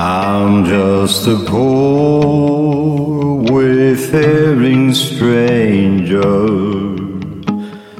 [0.00, 6.22] I'm just a poor wayfaring stranger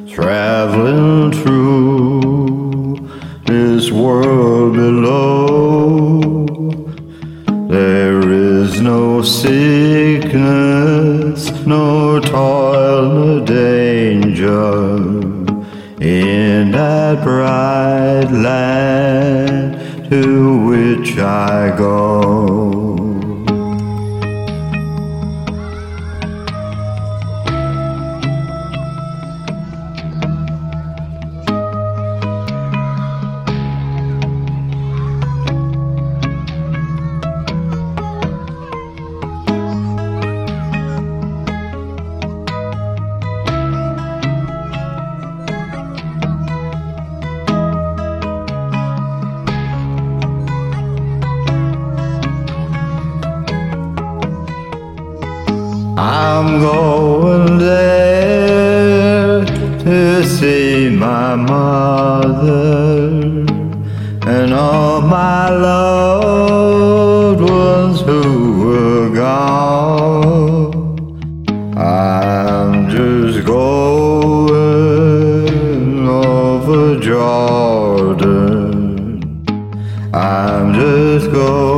[0.06, 3.10] traveling through
[3.46, 6.20] this world below.
[7.66, 10.30] There is no sickness,
[11.66, 14.98] no toil, no danger
[16.00, 18.27] in that bright
[20.10, 22.67] to which I go.
[56.00, 63.08] I'm going there to see my mother
[64.24, 70.72] and all my loved ones who were gone.
[71.76, 74.48] I'm just going
[76.08, 78.22] over Jordan.
[80.14, 81.77] I'm just going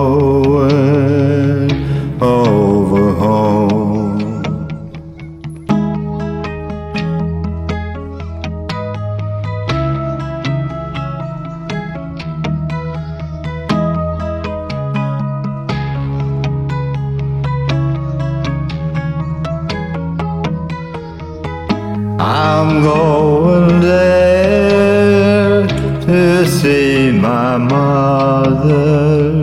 [22.22, 29.41] I'm going there to see my mother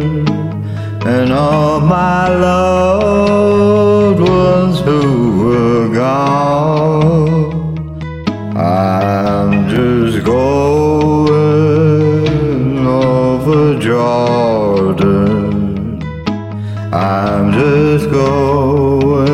[1.04, 7.78] and all my loved ones who were gone.
[8.56, 11.26] I'm just going
[12.86, 15.50] over Jordan.
[16.94, 19.27] I'm just going